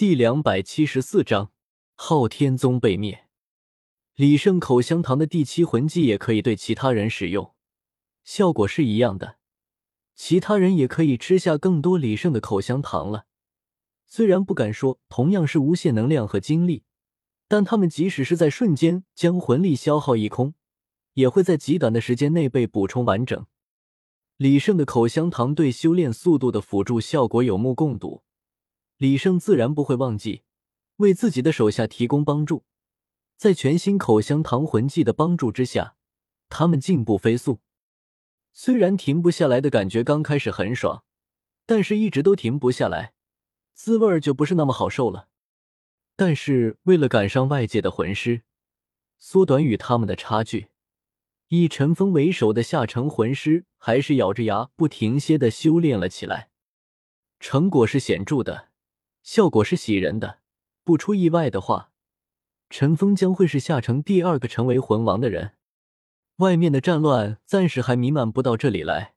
[0.00, 1.52] 第两百七十四章
[1.94, 3.26] 昊天宗被灭。
[4.14, 7.52] 李胜口香糖的第七魂技也可以对其他人使用，
[8.24, 9.36] 效果是一样的。
[10.14, 13.26] 其他人也可以吃下更多李胜的口香糖了。
[14.06, 16.84] 虽然不敢说同样是无限能量和精力，
[17.46, 20.54] 但他们即使是在瞬间将魂力消耗一空，
[21.12, 23.44] 也会在极短的时间内被补充完整。
[24.38, 28.22] 李胜的口香糖对修炼速度的辅助效果有目共睹。
[29.00, 30.42] 李胜自然不会忘记
[30.96, 32.64] 为自己的手下提供帮助，
[33.34, 35.96] 在全新口香糖魂技的帮助之下，
[36.50, 37.60] 他们进步飞速。
[38.52, 41.02] 虽然停不下来的感觉刚开始很爽，
[41.64, 43.14] 但是一直都停不下来，
[43.72, 45.28] 滋味就不是那么好受了。
[46.14, 48.42] 但是为了赶上外界的魂师，
[49.18, 50.68] 缩短与他们的差距，
[51.48, 56.50] 以陈峰为首的下城魂师还是咬着牙不停歇的修炼了起来，
[57.38, 58.68] 成果是显著的。
[59.22, 60.40] 效果是喜人的，
[60.82, 61.92] 不出意外的话，
[62.68, 65.56] 陈峰将会是下城第二个成为魂王的人。
[66.36, 69.14] 外面的战乱暂时还弥漫不到这里来，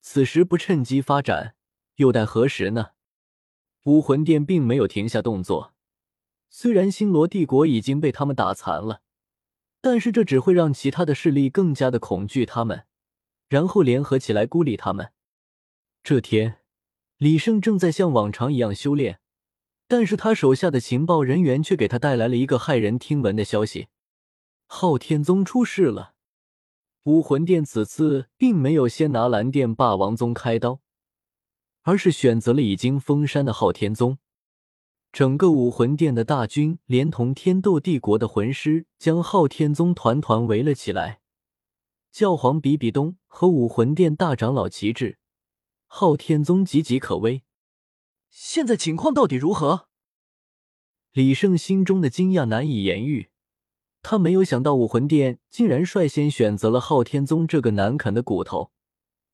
[0.00, 1.56] 此时不趁机发展，
[1.96, 2.90] 又待何时呢？
[3.84, 5.74] 武魂殿并没有停下动作，
[6.48, 9.02] 虽然星罗帝国已经被他们打残了，
[9.80, 12.84] 但是这只会让其他的势力更加的恐惧他们，
[13.48, 15.10] 然后联合起来孤立他们。
[16.04, 16.58] 这天，
[17.16, 19.18] 李胜正在像往常一样修炼。
[19.92, 23.88] 但是他手下的情报人员却给他带来了一个骇人听闻的消息：
[24.66, 26.14] 昊天宗出事了。
[27.02, 30.80] 武魂殿此次并没有先拿蓝电霸王宗开刀，
[31.82, 34.16] 而是选择了已经封山的昊天宗。
[35.12, 41.20] 整个武魂殿的大军连同天斗帝国的魂师，将昊天宗团团围了起来。
[42.10, 45.18] 教皇比比东和武魂殿大长老齐至，
[45.86, 47.42] 昊天宗岌岌可危。
[48.34, 49.88] 现在情况到底如何？
[51.12, 53.28] 李胜心中的惊讶难以言喻。
[54.00, 58.72] 他没有想到武魂殿竟然率先选择了昊天宗这个难啃的骨头，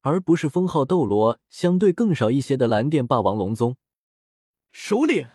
[0.00, 3.76] 而不是封号斗罗相对更少一些的蓝电霸王龙宗。
[4.72, 5.28] 首领，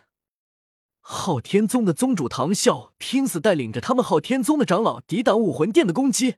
[0.99, 6.37] 昊天宗的宗主唐啸拼死带领着他们昊天宗的长老抵挡武魂殿的攻击，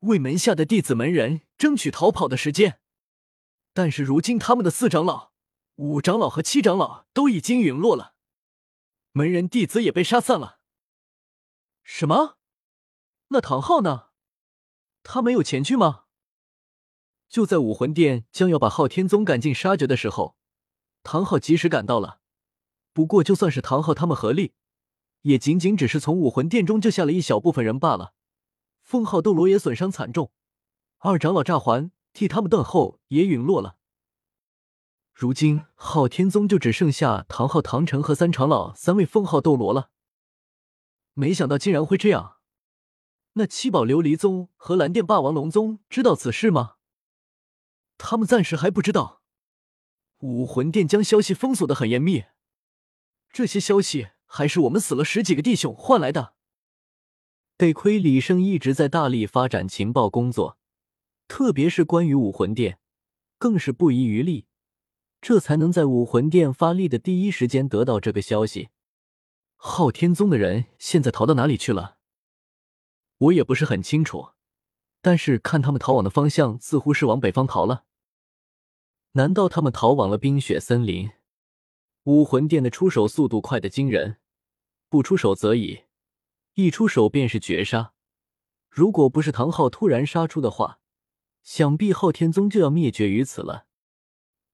[0.00, 2.80] 为门下的弟子门人争取逃跑的时间。
[3.72, 5.35] 但是如今他们的四长老。
[5.76, 8.14] 五长老和七长老都已经陨落了，
[9.12, 10.58] 门人弟子也被杀散了。
[11.82, 12.38] 什么？
[13.28, 14.08] 那唐昊呢？
[15.02, 16.04] 他没有前去吗？
[17.28, 20.38] 就在武魂殿将要把昊天宗赶尽杀绝的时候，
[21.02, 22.20] 唐昊及时赶到了。
[22.94, 24.54] 不过，就算是唐昊他们合力，
[25.22, 28.14] 也仅仅只是从武魂殿中救下了一小部分人罢了。
[28.80, 30.32] 封号斗罗也损伤惨重，
[30.98, 33.75] 二长老炸环替他们断后也陨落了。
[35.18, 39.90] 如今昊天宗就只剩下唐昊、唐晨和三长老三位封号斗罗了。
[41.14, 42.36] 没想到竟然会这样。
[43.32, 46.74] 那七宝琉璃宗和蓝电霸王龙宗知道此事吗？
[47.96, 49.22] 他们暂时还不知道。
[50.18, 52.24] 武魂殿将消息封锁的很严密，
[53.32, 56.34] 这些消息还是我们死了十几个弟兄换来的。
[57.56, 60.58] 得亏李胜一直在大力发展情报工作，
[61.26, 62.78] 特别是关于武魂殿，
[63.38, 64.46] 更是不遗余力。
[65.20, 68.68] 这才能在武魂殿发力的第一时间得到这个消息。
[69.56, 71.96] 昊天宗的人现在逃到哪里去了？
[73.18, 74.30] 我也不是很清楚，
[75.00, 77.84] 但是看他们逃往的方向，似乎是往北方逃了。
[79.12, 81.10] 难道他们逃往了冰雪森林？
[82.04, 84.18] 武魂殿的出手速度快得惊人，
[84.88, 85.84] 不出手则已，
[86.54, 87.94] 一出手便是绝杀。
[88.68, 90.78] 如果不是唐昊突然杀出的话，
[91.42, 93.65] 想必昊天宗就要灭绝于此了。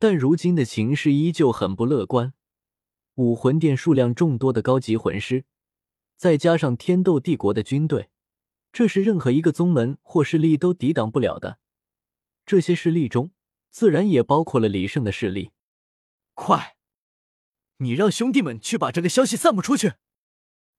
[0.02, 2.34] 但如今的情势依旧很不乐观，
[3.14, 5.44] 武魂殿数量众多的高级魂师，
[6.16, 8.10] 再加上天斗帝国的军队，
[8.72, 11.60] 这是任何一个宗门或势力都抵挡不了的。
[12.44, 13.30] 这些势力中，
[13.70, 15.52] 自然也包括了李胜的势力。
[16.34, 16.74] 快，
[17.76, 19.92] 你让兄弟们去把这个消息散布出去！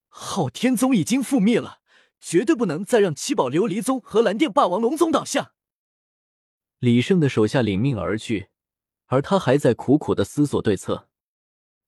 [0.10, 1.80] 昊天宗已经覆灭了，
[2.20, 5.54] 绝对不能再让七宝琉璃宗和蓝电霸王龙宗倒下。
[6.80, 8.50] 李胜的手下领命而去。
[9.14, 11.08] 而他还在苦苦的思索对策。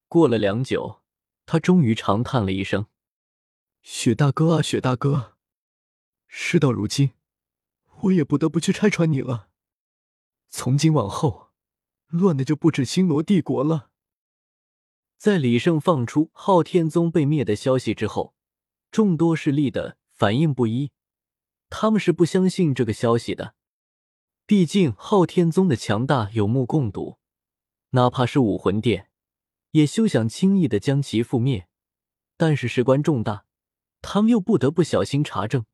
[0.08, 1.02] 过了良久，
[1.48, 2.86] 他终于长叹了一声
[3.82, 5.34] ：“雪大哥啊，雪大哥，
[6.28, 7.14] 事到如今，
[8.02, 9.50] 我也不得不去拆穿你了。
[10.50, 11.50] 从今往后，
[12.06, 13.90] 乱的就不止星罗帝国了。”
[15.18, 18.36] 在李胜放出昊天宗被灭的消息之后，
[18.92, 20.92] 众多势力的反应不一。
[21.72, 23.56] 他们是不相信这个消息的。
[24.48, 27.18] 毕竟昊天宗的强大有目共睹，
[27.92, 29.10] 哪怕是武魂殿，
[29.72, 31.68] 也休想轻易的将其覆灭。
[32.38, 33.46] 但是事关重大，
[34.04, 35.66] 他们又不得不小心查证。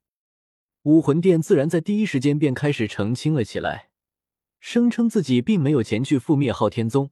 [0.83, 3.89] 武魂殿自然在第一时间便开始澄清了起来，
[4.61, 7.11] 声称自己并没有前去覆灭昊天宗。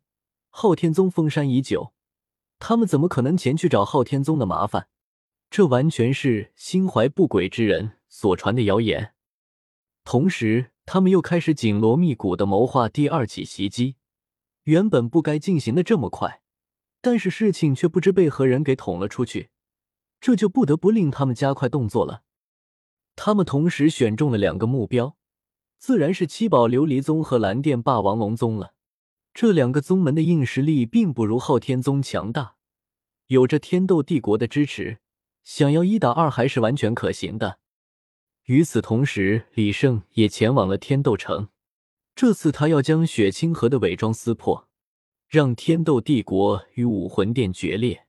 [0.49, 1.93] 昊天宗封山已久，
[2.57, 4.87] 他们怎么可能前去找昊天宗的麻烦？
[5.49, 9.13] 这完全是心怀不轨之人所传的谣言。
[10.05, 13.97] 同时，他们又开始紧锣密鼓的谋划第二起袭击。
[14.63, 16.41] 原本不该进行的这么快，
[16.99, 19.51] 但是事情却不知被何人给捅了出去，
[20.19, 22.23] 这就不得不令他们加快动作了。
[23.15, 25.15] 他们同时选中了两个目标，
[25.77, 28.73] 自然是七宝琉璃宗和蓝电霸王龙宗了。
[29.31, 32.55] 这两个宗门的硬实力并不如昊天宗强大，
[33.27, 34.97] 有着天斗帝国的支持，
[35.43, 37.59] 想要一打二还是完全可行的。
[38.49, 41.49] 与此同时，李胜也前往了天斗城。
[42.15, 44.67] 这次他要将雪清河的伪装撕破，
[45.27, 48.07] 让天斗帝国与武魂殿决裂。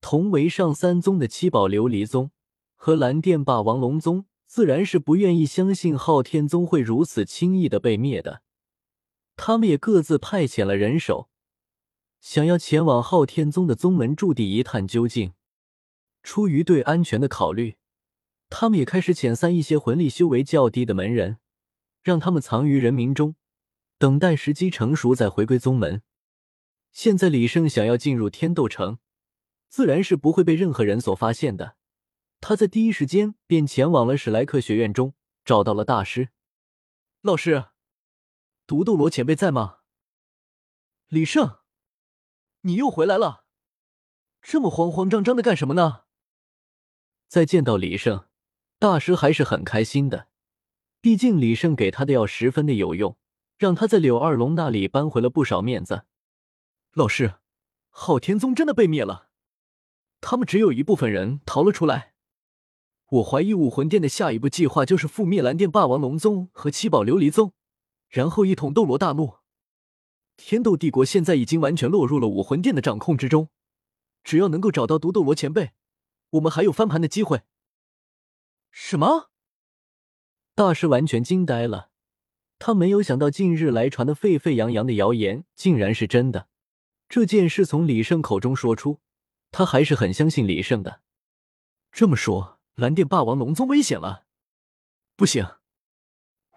[0.00, 2.32] 同为上三宗的七宝琉璃宗
[2.74, 8.42] 和蓝电霸王龙宗，自然是不愿意相信昊天宗会如此轻易的被灭的。
[9.36, 11.28] 他们也各自派遣了人手，
[12.20, 15.32] 想要前往昊天宗的宗门驻地一探究竟。
[16.24, 17.76] 出于对安全的考虑，
[18.56, 21.40] 他们也开始遣散一些魂力修为较低的门人，
[22.04, 23.34] 让他们藏于人民中，
[23.98, 26.02] 等待时机成熟再回归宗门。
[26.92, 29.00] 现在李胜想要进入天斗城，
[29.68, 31.76] 自然是不会被任何人所发现的。
[32.40, 35.14] 他在第一时间便前往了史莱克学院中，
[35.44, 36.28] 找到了大师
[37.22, 37.64] 老师。
[38.68, 39.78] 独斗罗前辈在吗？
[41.08, 41.58] 李胜，
[42.60, 43.46] 你又回来了，
[44.40, 46.04] 这么慌慌张张的干什么呢？
[47.26, 48.28] 再见到李胜，
[48.84, 50.28] 大师还是很开心的，
[51.00, 53.16] 毕竟李胜给他的药十分的有用，
[53.56, 56.04] 让他在柳二龙那里扳回了不少面子。
[56.92, 57.36] 老师，
[57.88, 59.30] 昊天宗真的被灭了，
[60.20, 62.12] 他们只有一部分人逃了出来。
[63.06, 67.54] 我怀疑武魂殿的下一步计划就是覆灭蓝电霸王龙宗和七宝琉璃宗。
[68.10, 69.36] 然后一统斗罗大陆，
[70.36, 73.48] 天斗帝国现在已经完全落入了武魂殿的掌控之中。
[74.22, 75.70] 只要能够找到独斗罗前辈，
[76.32, 77.44] 我们还有翻盘的机会。
[78.76, 79.30] 什么？
[80.56, 81.90] 大师完全惊呆了，
[82.58, 86.48] 他没有想到近日来传的沸沸扬扬的谣言竟然是真的。
[87.08, 89.00] 这件事从李胜口中说出，
[89.52, 91.02] 他还是很相信李胜的。
[91.92, 94.26] 这么说，蓝电霸王龙宗危险了？
[95.14, 95.46] 不行，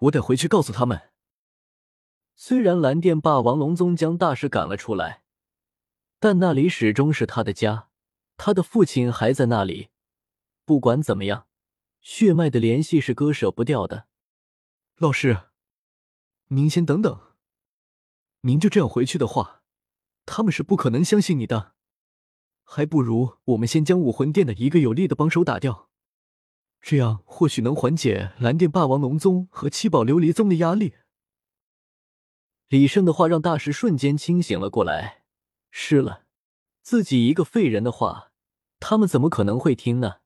[0.00, 1.10] 我得回去告诉他们。
[2.34, 5.22] 虽然蓝电霸王龙宗将大师赶了出来，
[6.18, 7.90] 但那里始终是他的家，
[8.36, 9.90] 他的父亲还在那里。
[10.64, 11.46] 不管怎么样，
[12.00, 14.06] 血脉的联系是割舍不掉的。
[14.96, 15.48] 老师，
[16.48, 17.20] 您先等等。
[18.42, 19.62] 您就这样回去的话，
[20.24, 21.74] 他们是不可能相信你的。
[22.62, 25.88] 还不如我们先将武魂殿的一个有力的帮手打掉，
[26.80, 30.94] 这样或许能缓解蓝电霸王龙宗和七宝琉璃宗的压力。
[32.68, 35.24] 李胜的话让大师瞬间清醒了过来。
[35.70, 36.26] 是了，
[36.82, 38.32] 自己一个废人的话，
[38.78, 40.16] 他们怎么可能会听呢？